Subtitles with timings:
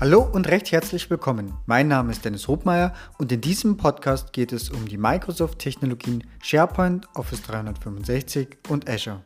[0.00, 1.52] Hallo und recht herzlich willkommen.
[1.66, 7.06] Mein Name ist Dennis Hobmeier und in diesem Podcast geht es um die Microsoft-Technologien SharePoint,
[7.14, 9.22] Office 365 und Azure.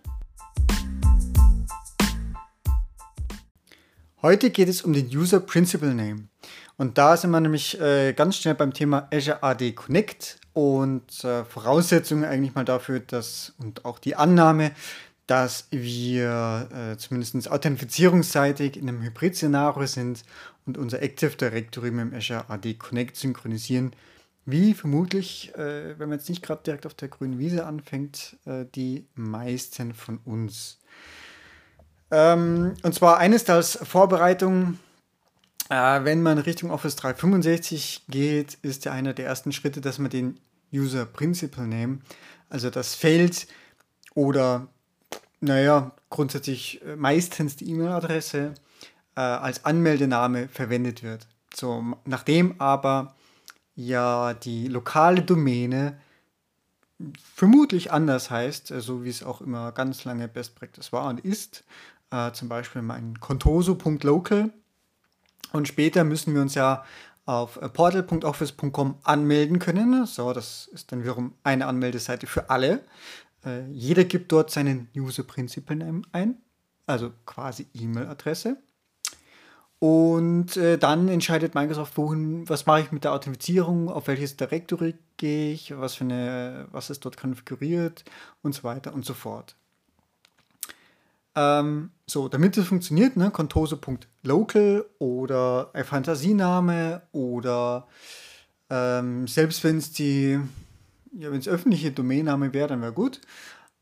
[4.20, 6.24] Heute geht es um den User Principal Name.
[6.76, 11.44] Und da sind wir nämlich äh, ganz schnell beim Thema Azure AD Connect und äh,
[11.44, 14.72] Voraussetzungen eigentlich mal dafür, dass und auch die Annahme,
[15.26, 20.22] dass wir äh, zumindest authentifizierungsseitig in einem Hybrid-Szenario sind
[20.66, 23.94] und unser Active Directory mit dem Azure AD Connect synchronisieren,
[24.46, 28.66] wie vermutlich, äh, wenn man jetzt nicht gerade direkt auf der grünen Wiese anfängt, äh,
[28.74, 30.78] die meisten von uns.
[32.10, 34.78] Ähm, und zwar eines als Vorbereitung,
[35.70, 40.10] äh, wenn man Richtung Office 365 geht, ist ja einer der ersten Schritte, dass man
[40.10, 40.38] den
[40.72, 42.00] User Principal Name,
[42.50, 43.46] also das Feld
[44.14, 44.68] oder
[45.44, 48.54] naja, grundsätzlich äh, meistens die E-Mail-Adresse
[49.16, 51.26] äh, als Anmeldename verwendet wird.
[51.54, 53.14] So, nachdem aber
[53.76, 55.98] ja die lokale Domäne
[57.22, 61.20] vermutlich anders heißt, äh, so wie es auch immer ganz lange Best Practice war und
[61.20, 61.64] ist,
[62.10, 64.50] äh, zum Beispiel mein contoso.local
[65.52, 66.84] und später müssen wir uns ja
[67.26, 70.06] auf äh, portal.office.com anmelden können.
[70.06, 72.84] So, das ist dann wiederum eine Anmeldeseite für alle.
[73.44, 76.36] Äh, jeder gibt dort seinen User Principal Name ein,
[76.86, 78.56] also quasi E-Mail-Adresse.
[79.78, 84.94] Und äh, dann entscheidet Microsoft, wohin, was mache ich mit der Authentifizierung, auf welches Directory
[85.18, 88.04] gehe ich, was, für eine, was ist dort konfiguriert
[88.42, 89.56] und so weiter und so fort.
[91.36, 97.86] Ähm, so, damit es funktioniert, ne, contoso.local oder ein Fantasiename oder
[98.70, 100.40] ähm, selbst wenn es die
[101.16, 103.20] ja, wenn es öffentliche Domainname wäre, dann wäre gut.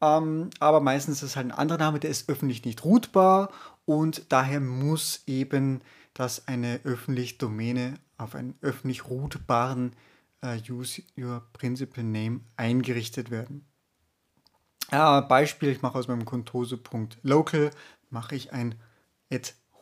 [0.00, 3.50] Ähm, aber meistens ist es halt ein anderer Name, der ist öffentlich nicht routbar
[3.84, 5.80] und daher muss eben
[6.14, 9.94] das eine öffentliche Domäne auf einen öffentlich routbaren
[10.42, 13.64] äh, Use Your Principal Name eingerichtet werden.
[14.90, 17.70] Ja, Beispiel, ich mache aus meinem Contose.local,
[18.10, 18.74] mache ich ein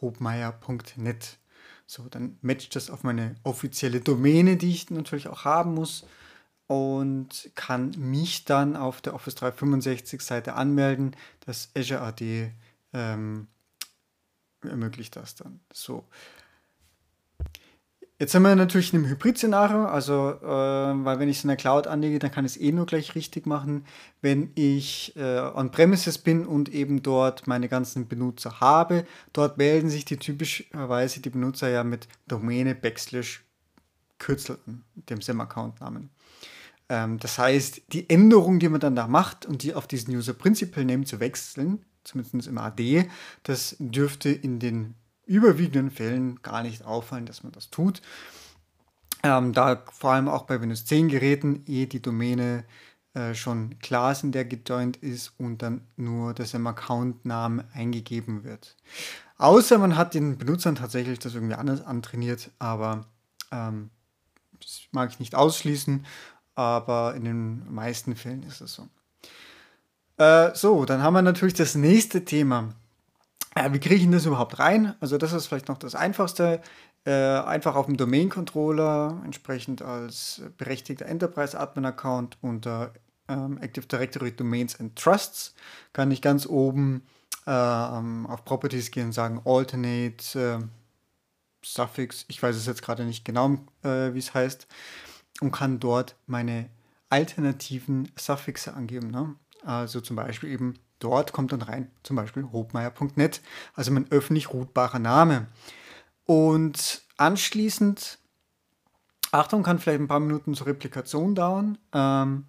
[0.01, 1.39] hobmeier.net.
[1.87, 6.07] So, dann matcht das auf meine offizielle Domäne, die ich natürlich auch haben muss
[6.71, 11.17] und kann mich dann auf der Office 365 Seite anmelden.
[11.45, 12.53] Das Azure AD
[12.93, 13.49] ähm,
[14.63, 15.59] ermöglicht das dann.
[15.73, 16.05] So.
[18.21, 21.57] Jetzt sind wir natürlich in einem Hybrid-Szenario, also äh, weil wenn ich es in der
[21.57, 23.85] Cloud anlege, dann kann ich es eh nur gleich richtig machen.
[24.23, 30.05] Wenn ich äh, on-premises bin und eben dort meine ganzen Benutzer habe, dort melden sich
[30.05, 33.43] die typischerweise die Benutzer ja mit Domäne Backslash
[34.21, 34.59] Kürzel
[34.95, 36.11] dem SIM-Account-Namen.
[36.91, 40.35] Ähm, das heißt, die Änderung, die man dann da macht und die auf diesen User
[40.35, 43.09] Principal Name zu wechseln, zumindest im AD,
[43.45, 48.03] das dürfte in den überwiegenden Fällen gar nicht auffallen, dass man das tut.
[49.23, 52.65] Ähm, da vor allem auch bei Windows 10 Geräten eh die Domäne
[53.15, 58.43] äh, schon klar ist, in der gejoint ist und dann nur das im Account-Namen eingegeben
[58.43, 58.77] wird.
[59.37, 63.07] Außer man hat den Benutzern tatsächlich das irgendwie anders antrainiert, aber
[63.53, 63.91] ähm,
[64.59, 66.05] das mag ich nicht ausschließen
[66.61, 68.87] aber in den meisten Fällen ist es so.
[70.19, 72.75] Äh, so, dann haben wir natürlich das nächste Thema.
[73.55, 74.95] Äh, wie kriege ich das überhaupt rein?
[75.01, 76.61] Also das ist vielleicht noch das Einfachste.
[77.07, 82.93] Äh, einfach auf dem Domain-Controller, entsprechend als berechtigter Enterprise-Admin-Account unter
[83.29, 85.55] ähm, Active Directory Domains and Trusts,
[85.95, 87.07] kann ich ganz oben
[87.47, 90.69] ähm, auf Properties gehen und sagen Alternate
[91.65, 92.27] Suffix.
[92.29, 94.67] Ich weiß es jetzt gerade nicht genau, wie es heißt
[95.41, 96.69] und kann dort meine
[97.09, 99.11] alternativen Suffixe angeben.
[99.11, 99.35] Ne?
[99.65, 103.41] Also zum Beispiel eben dort kommt dann rein, zum Beispiel hobmeier.net,
[103.75, 105.47] also mein öffentlich routbarer Name.
[106.25, 108.19] Und anschließend,
[109.33, 111.79] Achtung, kann vielleicht ein paar Minuten zur Replikation dauern.
[111.93, 112.47] Ähm,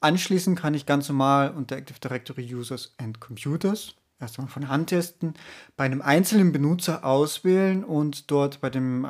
[0.00, 5.34] anschließend kann ich ganz normal unter Active Directory Users and Computers erstmal von Hand testen,
[5.76, 9.06] bei einem einzelnen Benutzer auswählen und dort bei dem,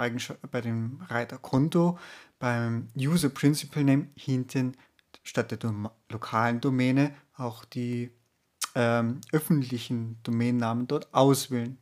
[0.50, 1.98] bei dem Reiter Konto
[2.38, 4.76] beim User Principal Name hinten
[5.22, 8.10] statt der Dom lokalen Domäne auch die
[8.74, 11.78] ähm, öffentlichen Domainnamen dort auswählen.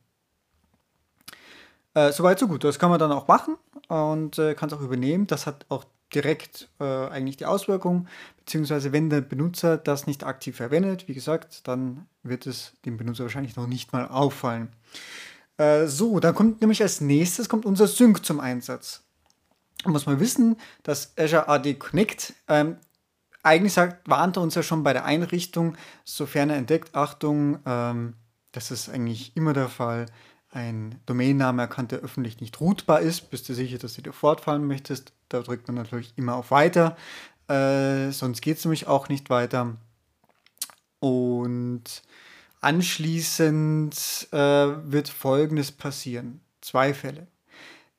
[1.95, 2.65] Äh, Soweit so gut.
[2.65, 3.57] Das kann man dann auch machen
[3.89, 5.27] und äh, kann es auch übernehmen.
[5.27, 5.85] Das hat auch
[6.15, 8.07] direkt äh, eigentlich die Auswirkung,
[8.39, 13.25] beziehungsweise wenn der Benutzer das nicht aktiv verwendet, wie gesagt, dann wird es dem Benutzer
[13.25, 14.69] wahrscheinlich noch nicht mal auffallen.
[15.57, 19.04] Äh, so, dann kommt nämlich als nächstes kommt unser Sync zum Einsatz
[19.93, 22.77] muss man wissen, dass Azure AD Connect ähm,
[23.43, 28.15] eigentlich sagt, warnt er uns ja schon bei der Einrichtung, sofern er entdeckt, Achtung, ähm,
[28.53, 30.07] das ist eigentlich immer der Fall,
[30.51, 33.31] ein Domainname erkannt, der öffentlich nicht routbar ist.
[33.31, 35.13] Bist du sicher, dass du dir fortfahren möchtest?
[35.29, 36.97] Da drückt man natürlich immer auf Weiter.
[37.49, 39.77] Äh, sonst geht es nämlich auch nicht weiter.
[41.01, 41.83] Und
[42.61, 46.41] anschließend äh, wird Folgendes passieren.
[46.61, 47.27] Zwei Fälle.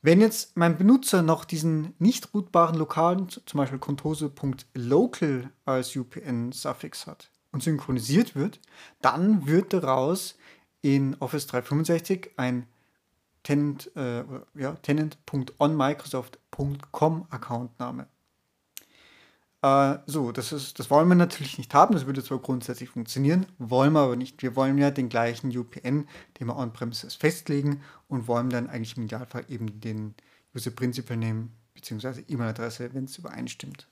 [0.06, 7.32] Wenn jetzt mein Benutzer noch diesen nicht routbaren lokalen, zum Beispiel contose.local als UPN-Suffix hat
[7.52, 8.60] und synchronisiert wird,
[9.02, 10.38] dann wird daraus
[10.84, 12.68] in Office 365 ein
[13.42, 14.24] Tenant, äh,
[14.54, 18.06] ja, tenant.onmicrosoft.com Accountname.
[19.66, 21.96] Äh, so, das, ist, das wollen wir natürlich nicht haben.
[21.96, 24.44] Das würde zwar grundsätzlich funktionieren, wollen wir aber nicht.
[24.44, 26.08] Wir wollen ja den gleichen UPN,
[26.40, 30.14] den wir on-premises festlegen und wollen dann eigentlich im Idealfall eben den
[30.56, 33.88] User Principal nehmen, beziehungsweise E-Mail-Adresse, wenn es übereinstimmt.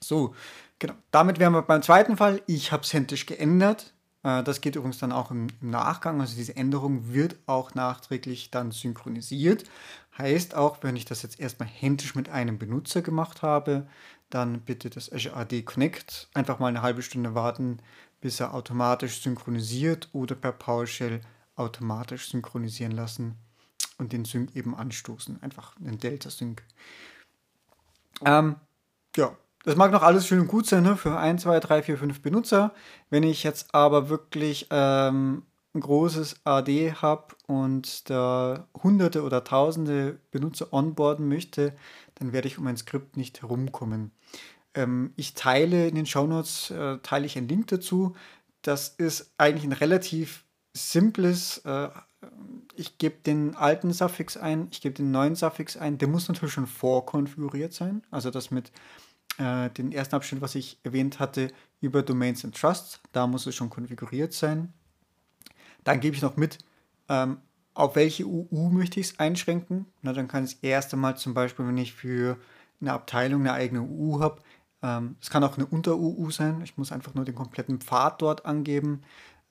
[0.00, 0.34] So,
[0.78, 0.94] genau.
[1.10, 2.40] Damit wären wir beim zweiten Fall.
[2.46, 3.92] Ich habe es händisch geändert.
[4.22, 6.20] Äh, das geht übrigens dann auch im, Nachgang.
[6.20, 9.64] Also diese Änderung wird auch nachträglich dann synchronisiert.
[10.18, 13.86] Heißt auch, wenn ich das jetzt erstmal händisch mit einem Benutzer gemacht habe,
[14.30, 17.78] dann bitte das Azure AD Connect einfach mal eine halbe Stunde warten,
[18.20, 21.20] bis er automatisch synchronisiert oder per PowerShell
[21.56, 23.36] automatisch synchronisieren lassen
[23.98, 25.42] und den Sync eben anstoßen.
[25.42, 26.62] Einfach einen Delta-Sync.
[28.24, 28.56] Ähm,
[29.16, 30.96] ja, das mag noch alles schön und gut sein ne?
[30.96, 32.74] für 1, 2, 3, 4, 5 Benutzer.
[33.10, 35.42] Wenn ich jetzt aber wirklich ähm,
[35.74, 41.74] ein großes AD habe und da hunderte oder tausende Benutzer onboarden möchte,
[42.16, 44.10] dann werde ich um ein Skript nicht herumkommen.
[44.74, 48.14] Ähm, ich teile in den Shownotes, äh, teile ich einen Link dazu.
[48.62, 51.88] Das ist eigentlich ein relativ simples, äh,
[52.74, 55.98] ich gebe den alten Suffix ein, ich gebe den neuen Suffix ein.
[55.98, 58.02] Der muss natürlich schon vorkonfiguriert sein.
[58.10, 58.72] Also das mit
[59.38, 63.54] äh, den ersten Abschnitt, was ich erwähnt hatte, über Domains and Trusts, da muss es
[63.54, 64.72] schon konfiguriert sein.
[65.84, 66.58] Dann gebe ich noch mit,
[67.08, 67.38] ähm,
[67.74, 69.86] auf welche UU möchte ich es einschränken.
[70.02, 72.36] Na, dann kann es erst einmal zum Beispiel, wenn ich für
[72.80, 74.42] eine Abteilung eine eigene UU habe,
[74.82, 78.44] ähm, es kann auch eine Unter-UU sein, ich muss einfach nur den kompletten Pfad dort
[78.44, 79.02] angeben,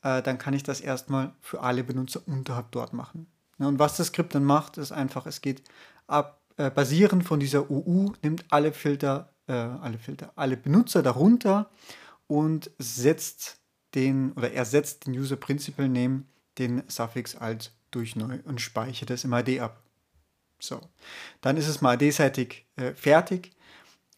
[0.04, 3.28] äh, dann kann ich das erstmal für alle Benutzer unterhalb dort machen.
[3.58, 5.64] Und was das Skript dann macht, ist einfach, es geht
[6.08, 11.70] ab, äh, basierend von dieser UU, nimmt alle Filter, äh, alle Filter, alle Benutzer darunter
[12.28, 13.60] und setzt
[13.96, 16.24] den oder ersetzt den User Principal Name,
[16.58, 19.84] den Suffix als durch neu und speichere das im AD ab.
[20.60, 20.80] So,
[21.42, 23.52] dann ist es mal AD-seitig äh, fertig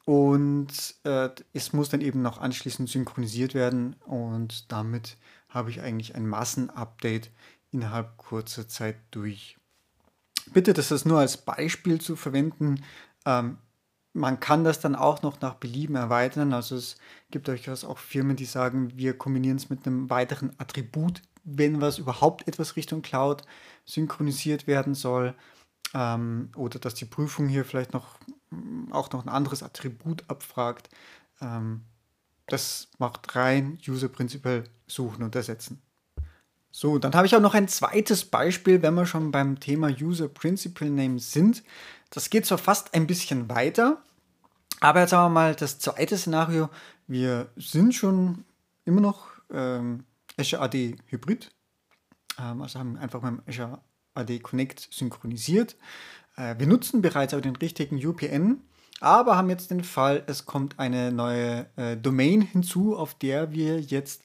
[0.05, 5.17] und äh, es muss dann eben noch anschließend synchronisiert werden und damit
[5.47, 7.31] habe ich eigentlich ein Massenupdate
[7.71, 9.57] innerhalb kurzer Zeit durch.
[10.53, 12.83] Bitte, das ist nur als Beispiel zu verwenden.
[13.25, 13.57] Ähm,
[14.13, 16.53] man kann das dann auch noch nach Belieben erweitern.
[16.53, 16.97] Also es
[17.31, 21.97] gibt durchaus auch Firmen, die sagen, wir kombinieren es mit einem weiteren Attribut, wenn was
[21.97, 23.43] überhaupt etwas Richtung Cloud
[23.85, 25.35] synchronisiert werden soll.
[25.93, 28.19] Ähm, oder dass die Prüfung hier vielleicht noch
[28.91, 30.89] auch noch ein anderes Attribut abfragt.
[31.41, 31.81] Ähm,
[32.47, 35.81] das macht rein User Principal suchen und ersetzen.
[36.75, 40.27] So, dann habe ich auch noch ein zweites Beispiel, wenn wir schon beim Thema User
[40.27, 41.63] Principal Name sind.
[42.09, 44.01] Das geht zwar fast ein bisschen weiter,
[44.79, 46.69] aber jetzt sagen wir mal das zweite Szenario.
[47.05, 48.43] Wir sind schon
[48.85, 50.05] immer noch ähm,
[50.35, 51.51] Azure AD Hybrid,
[52.39, 53.79] ähm, also haben einfach mit dem Azure
[54.15, 55.75] AD Connect synchronisiert.
[56.37, 58.61] Äh, wir nutzen bereits aber den richtigen UPN,
[58.99, 63.79] aber haben jetzt den Fall, es kommt eine neue äh, Domain hinzu, auf der wir
[63.79, 64.23] jetzt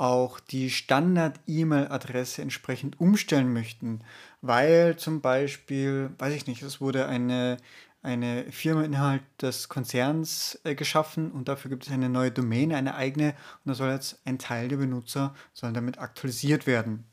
[0.00, 4.00] auch die Standard-E-Mail-Adresse entsprechend umstellen möchten,
[4.40, 7.58] weil zum Beispiel, weiß ich nicht, es wurde eine,
[8.02, 12.94] eine Firma innerhalb des Konzerns äh, geschaffen und dafür gibt es eine neue Domain, eine
[12.94, 17.04] eigene und da soll jetzt ein Teil der Benutzer soll damit aktualisiert werden.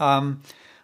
[0.00, 0.40] Ähm,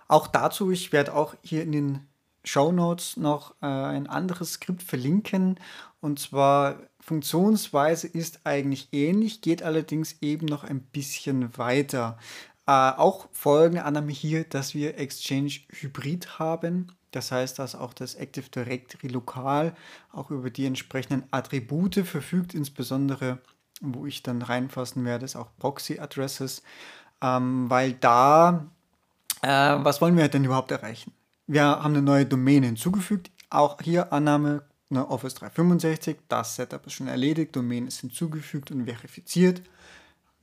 [0.09, 2.09] auch dazu, ich werde auch hier in den
[2.45, 5.59] Show Notes noch äh, ein anderes Skript verlinken
[6.02, 12.18] und zwar Funktionsweise ist eigentlich ähnlich, geht allerdings eben noch ein bisschen weiter.
[12.66, 16.88] Äh, auch folgende Annahme hier, dass wir Exchange Hybrid haben.
[17.12, 19.75] Das heißt, dass auch das Active Directory lokal
[20.12, 23.38] auch über die entsprechenden Attribute verfügt, insbesondere
[23.80, 26.62] wo ich dann reinfassen werde, ist auch Proxy Addresses,
[27.21, 28.66] ähm, weil da,
[29.42, 31.12] äh, was wollen wir denn überhaupt erreichen?
[31.47, 34.62] Wir haben eine neue Domäne hinzugefügt, auch hier Annahme
[34.93, 39.63] ne, Office 365, das Setup ist schon erledigt, Domain ist hinzugefügt und verifiziert.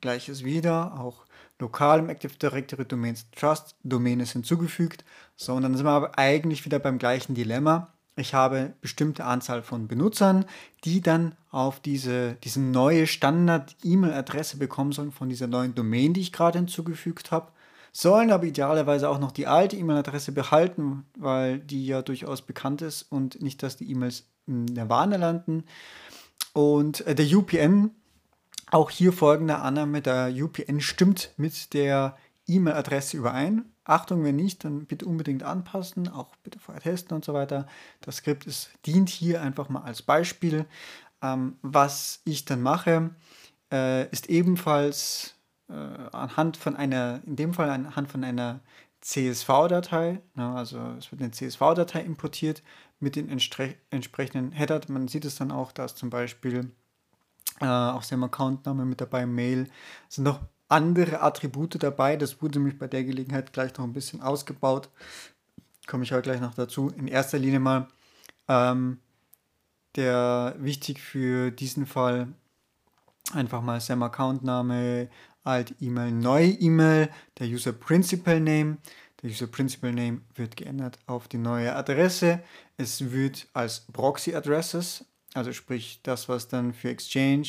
[0.01, 1.25] Gleiches wieder, auch
[1.59, 5.03] lokal im Active Directory Domains Trust, Domain ist hinzugefügt.
[5.35, 7.93] So, und dann sind wir aber eigentlich wieder beim gleichen Dilemma.
[8.15, 10.45] Ich habe bestimmte Anzahl von Benutzern,
[10.83, 16.33] die dann auf diese, diese neue Standard-E-Mail-Adresse bekommen sollen von dieser neuen Domain, die ich
[16.33, 17.51] gerade hinzugefügt habe.
[17.91, 23.03] sollen aber idealerweise auch noch die alte E-Mail-Adresse behalten, weil die ja durchaus bekannt ist
[23.03, 25.63] und nicht, dass die E-Mails Warne landen.
[26.53, 27.91] Und äh, der UPN,
[28.71, 33.65] auch hier folgende Annahme, der UPN stimmt mit der E-Mail-Adresse überein.
[33.83, 37.67] Achtung, wenn nicht, dann bitte unbedingt anpassen, auch bitte vorher testen und so weiter.
[38.01, 40.65] Das Skript ist, dient hier einfach mal als Beispiel.
[41.21, 43.11] Ähm, was ich dann mache,
[43.71, 45.35] äh, ist ebenfalls
[45.69, 48.61] äh, anhand von einer, in dem Fall anhand von einer
[49.01, 52.63] CSV-Datei, ne, also es wird eine CSV-Datei importiert
[52.99, 54.81] mit den entsprechenden Header.
[54.87, 56.71] Man sieht es dann auch, da ist zum Beispiel
[57.61, 59.67] äh, auch dem Accountname mit dabei, Mail.
[60.09, 62.15] Es sind noch andere Attribute dabei.
[62.15, 64.89] Das wurde nämlich bei der Gelegenheit gleich noch ein bisschen ausgebaut.
[65.87, 66.89] Komme ich heute gleich noch dazu.
[66.89, 67.87] In erster Linie mal
[68.47, 68.99] ähm,
[69.95, 72.27] der wichtig für diesen Fall
[73.33, 75.09] einfach mal Sam Accountname,
[75.43, 78.77] alt E-Mail, neue E-Mail, der User Principal Name.
[79.21, 82.41] Der User Principal Name wird geändert auf die neue Adresse.
[82.77, 87.47] Es wird als Proxy Addresses, also sprich das, was dann für Exchange,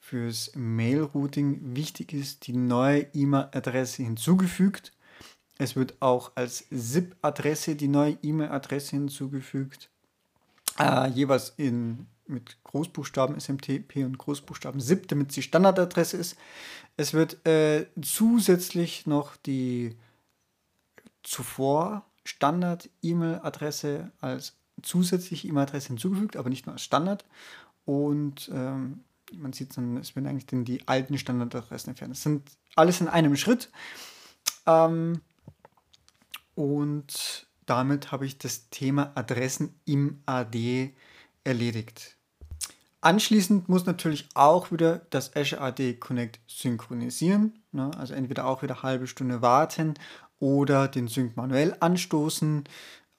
[0.00, 4.92] fürs Mail-Routing wichtig ist, die neue E-Mail-Adresse hinzugefügt.
[5.56, 9.88] Es wird auch als ZIP-Adresse die neue E-Mail-Adresse hinzugefügt.
[10.78, 16.36] Äh, jeweils in, mit Großbuchstaben SMTP und Großbuchstaben ZIP, damit sie Standardadresse ist.
[16.96, 19.96] Es wird äh, zusätzlich noch die
[21.24, 27.24] zuvor Standard-E-Mail-Adresse als zusätzliche E-Mail-Adresse hinzugefügt, aber nicht nur als Standard.
[27.84, 32.12] Und ähm, man sieht dann, es werden eigentlich dann die alten Standardadressen entfernt.
[32.12, 33.70] Das sind alles in einem Schritt.
[34.66, 35.20] Ähm,
[36.54, 40.94] und damit habe ich das Thema Adressen im AD
[41.44, 42.16] erledigt.
[43.00, 47.62] Anschließend muss natürlich auch wieder das Azure AD Connect synchronisieren.
[47.70, 47.90] Ne?
[47.98, 49.94] Also entweder auch wieder eine halbe Stunde warten
[50.44, 52.64] oder den Sync manuell anstoßen.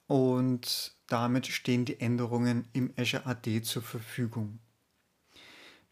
[0.06, 4.60] Und damit stehen die Änderungen im Azure AD zur Verfügung.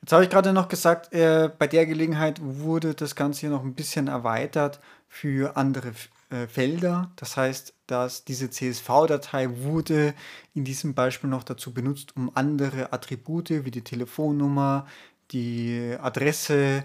[0.01, 3.65] Jetzt habe ich gerade noch gesagt, äh, bei der Gelegenheit wurde das Ganze hier noch
[3.65, 5.93] ein bisschen erweitert für andere
[6.31, 7.11] äh, Felder.
[7.17, 10.15] Das heißt, dass diese CSV-Datei wurde
[10.55, 14.87] in diesem Beispiel noch dazu benutzt, um andere Attribute wie die Telefonnummer,
[15.33, 16.85] die Adresse,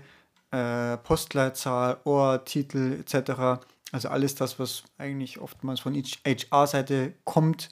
[0.52, 7.70] äh, Postleitzahl, Ort, Titel etc., also alles das, was eigentlich oftmals von HR-Seite kommt,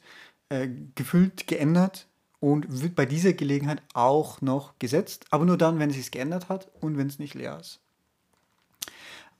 [0.49, 2.07] äh, gefüllt, geändert
[2.39, 6.49] und wird bei dieser Gelegenheit auch noch gesetzt, aber nur dann, wenn es sich geändert
[6.49, 7.79] hat und wenn es nicht leer ist.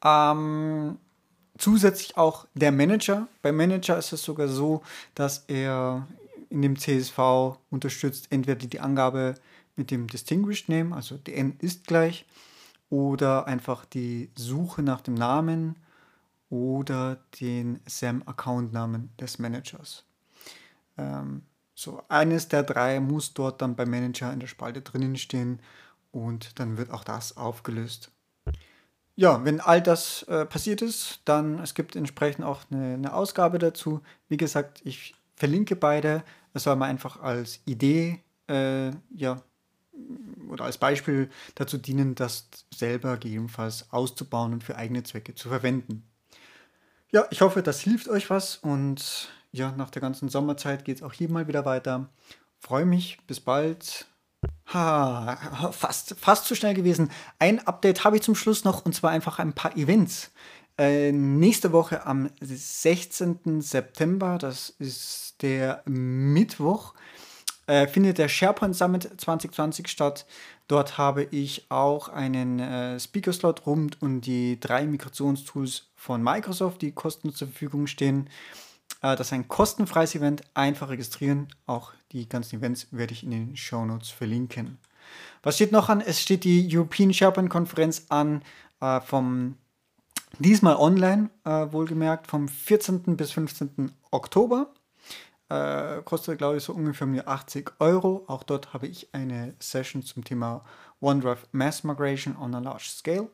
[0.03, 0.97] Ähm,
[1.57, 3.27] zusätzlich auch der Manager.
[3.41, 4.83] Beim Manager ist es sogar so,
[5.15, 6.07] dass er
[6.49, 9.35] in dem CSV unterstützt entweder die Angabe
[9.75, 12.25] mit dem Distinguished Name, also dn ist gleich,
[12.89, 15.75] oder einfach die Suche nach dem Namen
[16.49, 20.05] oder den SAM-Account-Namen des Managers.
[20.97, 25.59] Ähm, so, eines der drei muss dort dann beim Manager in der Spalte drinnen stehen
[26.11, 28.11] und dann wird auch das aufgelöst.
[29.15, 33.57] Ja, wenn all das äh, passiert ist, dann es gibt entsprechend auch eine, eine, Ausgabe
[33.57, 34.01] dazu.
[34.29, 36.23] Wie gesagt, ich verlinke beide.
[36.53, 39.41] Es soll mal einfach als Idee, äh, ja,
[40.49, 46.03] oder als Beispiel dazu dienen, das selber gegebenenfalls auszubauen und für eigene Zwecke zu verwenden.
[47.17, 51.01] Ja, ich hoffe, das hilft euch was und ja, nach der ganzen Sommerzeit geht es
[51.01, 52.09] auch hier mal wieder weiter.
[52.59, 54.05] Freue mich, bis bald.
[54.71, 57.09] Ha, fast, fast zu schnell gewesen.
[57.39, 60.29] Ein Update habe ich zum Schluss noch und zwar einfach ein paar Events.
[60.77, 63.61] Äh, nächste Woche am 16.
[63.61, 66.93] September, das ist der Mittwoch,
[67.65, 70.27] äh, findet der SharePoint Summit 2020 statt.
[70.67, 76.91] Dort habe ich auch einen äh, Speaker-Slot rund um die drei Migrationstools von Microsoft, die
[76.91, 78.29] kostenlos zur Verfügung stehen.
[79.01, 81.47] Äh, das ist ein kostenfreies Event, einfach registrieren.
[81.65, 84.77] Auch die ganzen Events werde ich in den Show Notes verlinken.
[85.41, 86.01] Was steht noch an?
[86.01, 88.41] Es steht die European SharePoint Konferenz an,
[88.81, 89.55] äh, vom
[90.39, 93.15] diesmal online, äh, wohlgemerkt, vom 14.
[93.15, 93.91] bis 15.
[94.11, 94.73] Oktober.
[95.49, 98.23] Äh, kostet, glaube ich, so ungefähr 80 Euro.
[98.27, 100.63] Auch dort habe ich eine Session zum Thema
[100.99, 103.29] OneDrive Mass Migration on a Large Scale.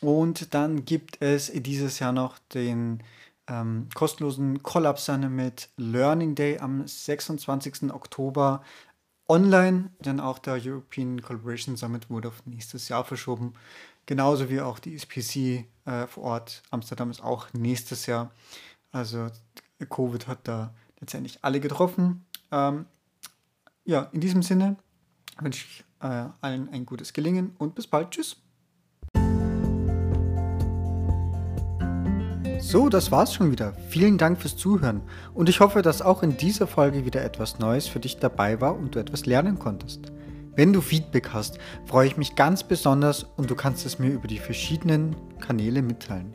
[0.00, 3.02] Und dann gibt es dieses Jahr noch den
[3.48, 5.00] ähm, kostenlosen Collab
[5.30, 7.92] mit Learning Day am 26.
[7.92, 8.62] Oktober
[9.28, 13.54] online, denn auch der European Collaboration Summit wurde auf nächstes Jahr verschoben.
[14.06, 16.62] Genauso wie auch die SPC äh, vor Ort.
[16.70, 18.30] Amsterdam ist auch nächstes Jahr.
[18.92, 19.28] Also
[19.88, 20.74] Covid hat da
[21.04, 22.24] letztendlich alle getroffen.
[22.50, 22.86] Ähm,
[23.84, 24.76] ja, in diesem Sinne
[25.38, 28.10] wünsche ich äh, allen ein gutes Gelingen und bis bald.
[28.10, 28.36] Tschüss.
[32.60, 33.74] So, das war's schon wieder.
[33.90, 35.02] Vielen Dank fürs Zuhören
[35.34, 38.74] und ich hoffe, dass auch in dieser Folge wieder etwas Neues für dich dabei war
[38.74, 40.12] und du etwas lernen konntest.
[40.56, 44.28] Wenn du Feedback hast, freue ich mich ganz besonders und du kannst es mir über
[44.28, 46.34] die verschiedenen Kanäle mitteilen.